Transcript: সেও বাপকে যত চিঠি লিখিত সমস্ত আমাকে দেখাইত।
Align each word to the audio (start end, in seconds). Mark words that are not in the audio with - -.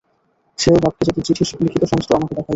সেও 0.59 0.77
বাপকে 0.77 1.03
যত 1.07 1.17
চিঠি 1.27 1.43
লিখিত 1.59 1.83
সমস্ত 1.83 2.09
আমাকে 2.11 2.33
দেখাইত। 2.33 2.49